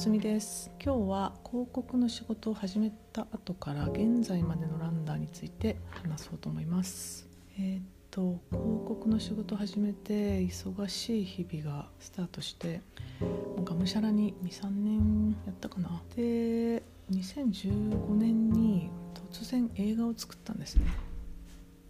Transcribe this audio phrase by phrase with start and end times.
[0.00, 0.70] 夏美です。
[0.82, 7.28] 今日は広告の仕事を始めた後から現在までのランダーについて話そうと思います。
[7.58, 12.80] えー、っと広告の仕事を始めて忙しい日々がスタートして
[13.20, 16.00] もうがむしゃらに23年やったかな。
[16.16, 18.88] で2015年に
[19.30, 20.86] 突然映画を作ったんですね。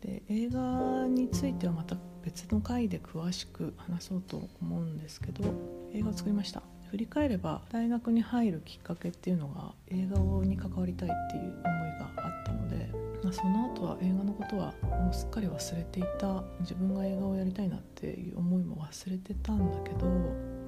[0.00, 5.54] で映画についてはまた別の回で詳しく話そうと思うんですけど
[5.92, 6.60] 映画を作りました。
[6.90, 12.90] 振り返れば大学に入るきっかけっていうのが映画に関わりたいっていう思いがあったので、
[13.22, 20.06] まあ、その後は映画のことはもうすっかり忘れていた自分が映画をやりたいなっていう思いも忘れてたんだけど、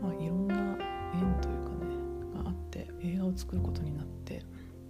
[0.00, 4.44] まあ、いろんな縁というかねがあって映画を作ることになって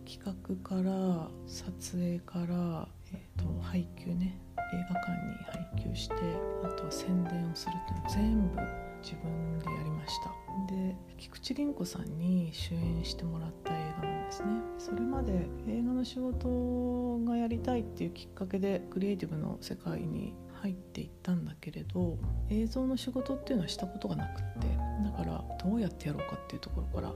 [0.05, 4.39] 企画から撮影から、えーと、配給ね
[4.75, 5.35] 映画館に
[5.77, 6.15] 配給して
[6.63, 10.31] あとは宣伝をするっていうの全部自分でやりました。
[10.73, 14.49] で菊池凛子さんに主演してもらった映画なんですね。
[14.79, 22.17] それまで映画の仕事がやりたいっていうきっかけでクリエイティブの世界に入っていったんだけれど
[22.49, 24.69] 映像の仕事っていうのはしたことがなくって
[25.05, 27.13] だからどうやってやろうかっていうところから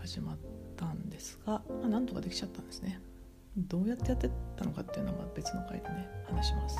[0.00, 0.36] 始まっ
[0.76, 3.00] たんですが、まあ、なんとかできちゃったんですね。
[3.56, 6.76] どうやってやってたのかっていうのは別の回でね話します。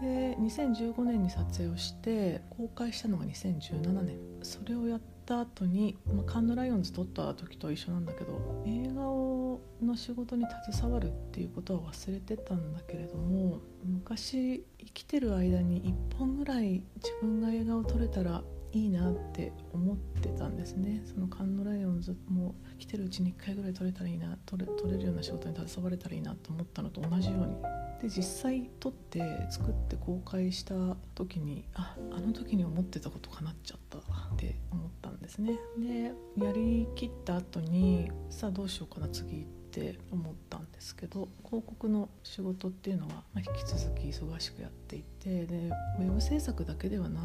[0.00, 4.18] で2015年に撮影をして公開したのが2017年。
[4.42, 18.42] それをやった後に、まあ、カンド・ライオンズ撮った時と一緒なんだけど映画をの仕事に携わるっていうことは忘れてたんだけれども昔生きてる間に1本ぐらい自分が映画を撮れたら
[18.78, 21.02] いいなって思ってたんですね。
[21.04, 27.56] そのカンヌ・ライオンズも来てるうちに1回ぐらい撮れたらいいな撮れ撮れるような仕事に携われたらいいなと思ったのと同じように。
[28.02, 30.74] で実際撮って作って公開した
[31.14, 34.00] 時にああの時に思ってたこと叶っちゃったっ
[34.36, 35.58] て思ったんですね。
[35.78, 36.12] で
[36.44, 39.42] やりきった後にさあどうしようかな次。
[39.42, 47.20] ってて思ったんですけど広告の仕事っていうのは、引き続き忙しくやっていてでウェブ制作だけではな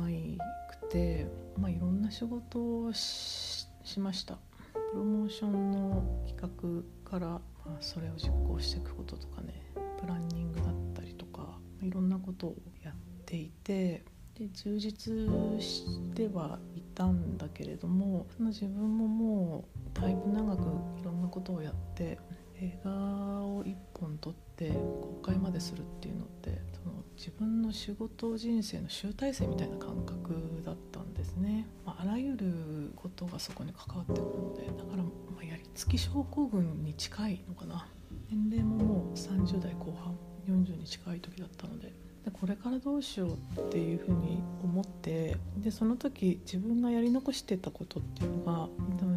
[0.72, 3.68] くて、まあ、いろんな仕事をし
[4.00, 4.38] ました。
[4.74, 9.53] プロモーションの企画から、まあ、それを実行していくこととかね
[10.01, 12.94] プランニングだったりとかいろんなことをやっ
[13.25, 14.03] ていて
[14.34, 15.13] で充実
[15.62, 15.85] し
[16.16, 20.62] てはいたんだけれどもその自分ももうだいぶ長く
[21.00, 22.18] いろんなことをやって
[22.62, 35.09] 映画を1本撮って公開までするっていうのってその自分の仕事人生の集大成みたいな感覚だったんですね、まあ、あらゆることがそこに関わってくるのでだから、ま
[35.42, 37.88] あ、やりつき症候群に近いのかな。
[38.31, 40.16] 年齢ももう30代後半
[40.48, 41.92] 40に近い時だったので
[42.25, 48.68] でこれからどうしようっていうふうに思ってでその時自分がやり残してたことっていうのが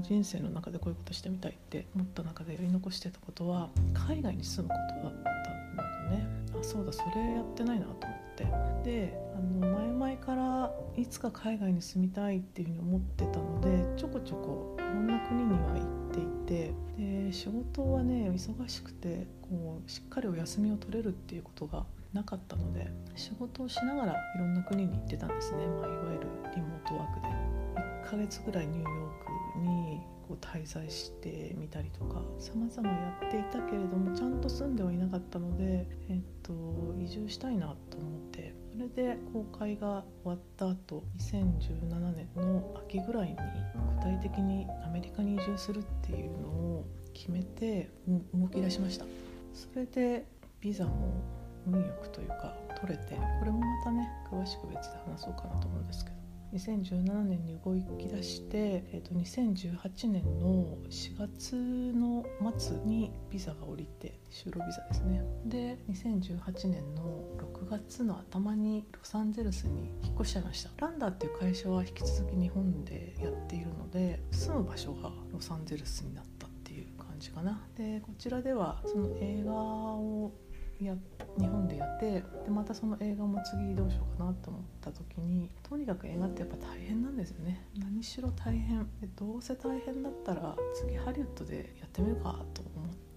[0.02, 6.26] 人生の中でこういうことしてみたいって思った中でやり残してたことは海外に住むことだったのでね。
[6.60, 8.46] あそうだそれやってないなと思って。
[8.84, 27.62] であの前々からいつか海外に住みたいっていうふうに思ってたのでちょこちょこいろんな国には行っていてで仕事はね忙しくてこうしっかりお休みを取れるっていうことがなかったので仕事をしながらいろんな国に行ってたんですね、まあ、いわゆるリモートワークで。
[28.06, 36.52] 1ヶ月ぐらいニューヨークにこう滞在してみたりとか様々やっていたけれどもちゃんと住んではいなかったので、えっと、
[37.00, 38.54] 移住したいなと思って。
[38.72, 47.90] それで公開が終わった後2017年の秋ぐらいに具体的にアメリカに移住するっていうのを決めて
[48.32, 49.04] 動き出しました。
[49.52, 50.26] それで
[50.60, 51.22] ビザも
[51.66, 56.22] 運よくというか取れてこれもまたね詳しく別で話そうかなと思うんですけど。
[56.52, 62.24] 2017年に動き出して、えー、と2018年の4月の
[62.58, 65.24] 末にビザが下りて就労ビザですね。
[65.46, 70.70] で2018年の6月の頭にロサンゼルスに引っ越しちゃいました。
[70.76, 77.66] ランダーっていう会社は引き続き日本でやっているので住む場所がロサンゼルスになったっていう感じかな。
[77.78, 80.32] でこちらではその映画を
[80.80, 80.94] や
[81.38, 87.66] 日本でやってでまたその映画も次どうしようかなと思った時にとにかく映画ってやっぱ大変なんですよね。
[87.78, 88.88] 何しろ大変。
[89.16, 93.11] どうせ大変だったら次ハリウッドでやってみるかと思って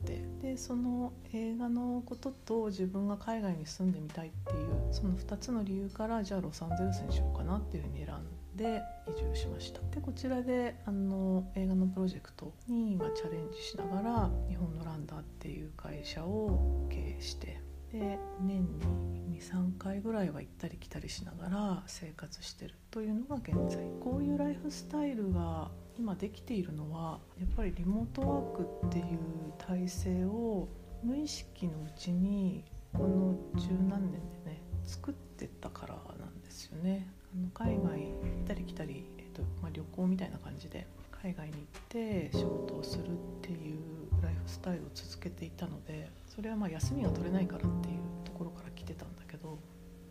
[0.46, 9.82] でその映画のことと自分が海外に住んでみたいっていうその2つの理由からじゃあロサンゼルスにしようかなっていうふうに選んで移住しました。
[9.90, 17.60] でこちらであの映画のプロジェクトに今チャレンジしながら日本のランダーっていう会社を経営して
[17.92, 23.84] でで年に23回ぐらいは行ったり来たりしながら生活してるというのが現在。
[24.00, 29.20] こういうライフスタイルが今できているのはやっぱりリモートワークっていう
[29.58, 30.68] 体制を
[31.04, 32.64] 無意識のうちに
[32.94, 34.12] この十何年
[34.44, 37.08] でね作ってったからなんですよね。
[37.34, 43.12] あの海外行ったり来たり、えっとまあ、旅行みたいな感じで海外に行って仕事をするっ
[43.42, 43.80] ていう
[44.22, 49.58] ライフスタイルを続けていたのでそれはまあ休みが取れないからっていうところから来てたんだけど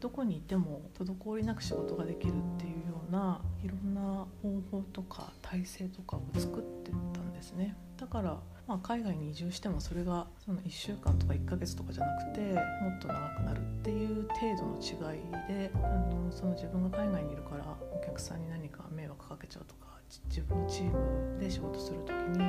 [0.04, 7.74] どこにいても滞りなく仕事ができるっていうようないろんな方法とか体制とかを作ってたんですね。
[7.96, 17.64] だからまあ、海外に移住してもそれがその1週間とか1ヶ月とかじゃなくてもっと長くなるっていう程度の違いであのその自分が海外にいるから
[17.94, 19.98] お客さんに何か迷惑かけちゃうとか
[20.28, 22.42] 自分のチームで仕事する時にうう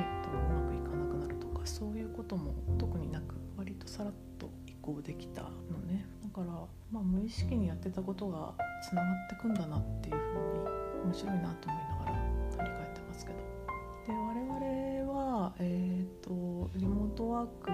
[0.54, 5.48] まくいかなくなるとかそういうことも特になく割とさらっと移行できたの
[5.86, 6.06] ね。
[6.22, 12.12] だから、まあ、無意識にやってたことがつながってくんだなっていうふうに面白いなと思いながら
[12.50, 13.38] 振り返ってますけど。
[14.06, 17.70] で我々はえーと、リモートワーク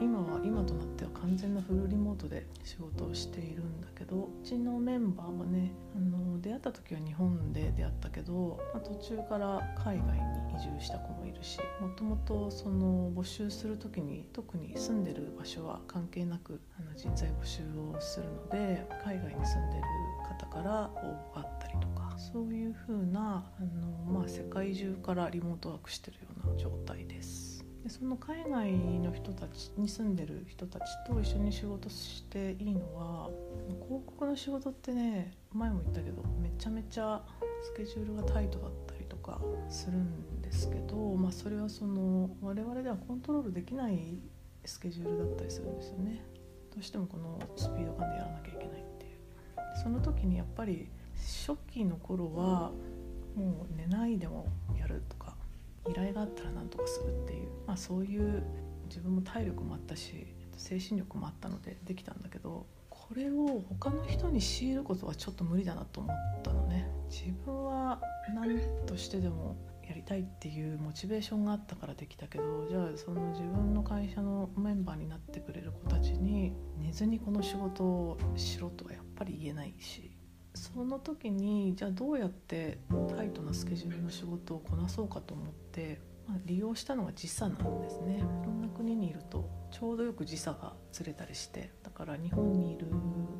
[0.00, 19.82] 今は今となっては完全なフルリモートで仕事をしているんだけどうちのメンバーはねあの出会った時は日本で出会ったけど、まあ、途中から海外に移住した子もいるしもともとその募集する時に特に住んでる場所は関係なくあの人材募集をするので海外に住んでる
[20.28, 27.53] 方から応募があったりとかそういうふうなあの、まあ、世界中からリモートワークしてるような状態です。
[27.84, 33.28] でその海外の人たちに住んでる人たちと一緒に仕事していいのは
[33.86, 37.20] 広告の仕事ってね前も言ったけどめちゃめちゃ
[37.62, 39.38] スケジュールがタイトだったりとか
[39.68, 44.18] するんですけど、まあ、それはその我々ではコントロールできない
[44.64, 46.24] スケジュールだったりするんですよね。
[46.74, 49.82] どうしてもこのスピード感でやらなきゃいけないっていう。
[49.82, 50.88] その時にやっぱり
[51.46, 52.72] 初期の頃は
[53.34, 54.46] もう寝ないでも
[54.78, 55.23] やるとか
[55.88, 58.42] 依頼があったら何とかするっていう、まあ、そういう
[58.88, 60.26] 自分も体力もあったし
[60.56, 66.88] 精神力もあったのでできたんだけどこれを他の人に強いることはちょっと無理だなと思ったのね。
[67.10, 68.00] 自分は
[68.34, 80.13] 何としてでもやりたいっていうモチベーションがあったからできたけどじゃあその自分の会社のメンバーになってくれる子たちに寝ずにこの仕事をしろとはやっぱり言えないし
[80.54, 82.78] その時にじゃあどうやって
[83.16, 88.18] タイトなスケジュールの仕事をこなそうかと思って、まあ、利用したのが時差なんですね。
[88.18, 92.86] いろんな国にいるとちょうどよく時差がずれたりしてだから日本にいる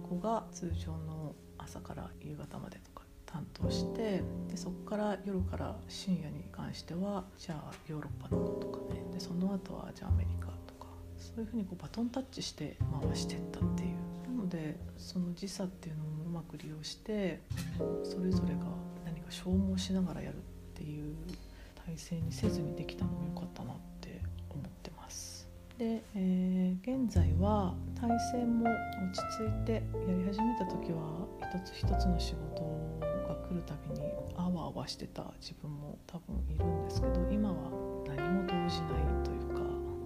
[0.08, 9.04] 子が通常の朝から夕方までとか担当してでそこから夜から深夜に関してはじゃあヨーロッパの子とかね。
[9.12, 13.96] でその後はじゃあアメリカとかそういうふうにこうバトンタッチして回してったっていう。
[14.28, 17.40] なのでその時差っていうのもく利用して
[18.04, 18.64] それぞれが
[19.04, 20.38] 何か消耗しながらやるっ
[20.74, 21.14] ていう
[21.86, 24.20] 体制にせずにできたのも良かったなって
[24.50, 25.48] 思ってます。
[25.78, 29.80] で、えー、現在は体制も落ち着いてや
[30.16, 32.62] り始めた時は一つ一つの仕事
[33.28, 34.06] が来るたびに
[34.36, 37.56] あわあわしてた自分も多分いるんですけど今は
[38.06, 38.68] 何も動じない
[39.24, 39.60] というか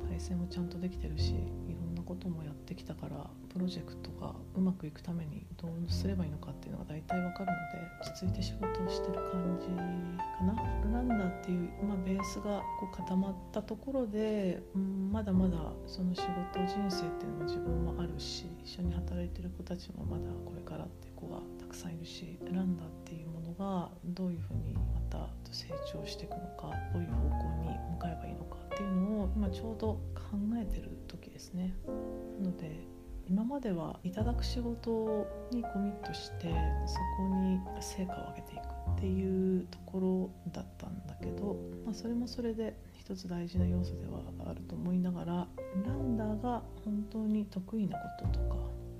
[0.09, 1.35] 体制もちゃんとできてるしい
[1.75, 10.55] ろんなこともやってきたからプロジェクトがうまくいくためにどうすればいいのかっていうのが大体わかるので落ち着いて仕事をしてる感じかな。
[10.91, 16.23] ランナーっていう、まあ、ベースがこう固まったところで、うん、まだまだその仕
[16.53, 24.78] 事人生っていうのも自分もあるし一緒に働いてる子たちもまだこれからっていう子がたくさんいるしランナーっていうものがどういうふうに
[25.51, 31.75] 成長していくのかどういう方向に向かえばいいのかっていうのを今ちょうど考えてる時ですね。
[32.41, 32.87] なので
[33.29, 36.55] 今まではいただく仕事にコミットして
[36.87, 38.61] そこに成果を上げていく
[38.97, 45.49] っていうところだったんだけど、まあ、それもそれで一つ大事な要素ではあると思いながら
[45.85, 48.57] ランダーが本当に得意なこととか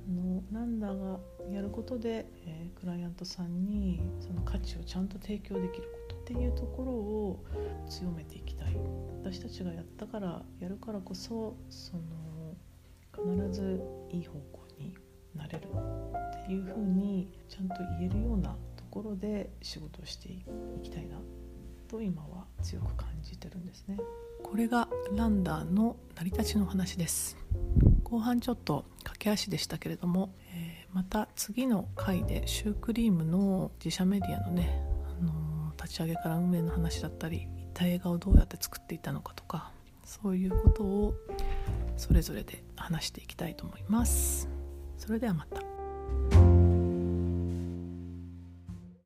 [0.09, 1.19] のランダーが
[1.51, 7.45] やることで、えー、クライアントさんにその価値をちゃんと提供できることっていうところを
[7.89, 8.77] 強めていきたい
[9.25, 12.03] 私たちがやったからやるからこそその
[13.17, 13.81] 必ず
[14.11, 14.95] いい方向に
[15.35, 20.45] なれるっていうふうにちゃんと言えるようなところで仕事をしてい
[20.83, 21.17] きたいな
[21.89, 23.97] と今は強く感じてるんですね。
[24.43, 27.37] これがランダーの成り立ちの話です
[28.05, 34.88] 後半ちょっと駆け足でしたけれども、えー、また次の回でシュークリームの自社メディアのね、
[35.89, 39.73] 立ち上げから運命の話だったり一体映画をどうやって作っていたのかとか
[40.05, 41.15] そういうことを
[41.97, 44.49] それぞれで話していきたいと思います。
[44.99, 45.68] それではまた。